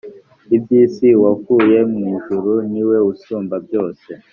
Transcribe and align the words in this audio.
iby 0.55 0.71
isi 0.83 1.07
uwavuye 1.17 1.77
mu 1.93 2.01
ijuru 2.15 2.51
ni 2.71 2.81
we 2.87 2.97
usumba 3.11 3.55
byose 3.65 4.09